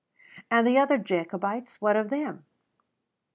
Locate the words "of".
1.95-2.09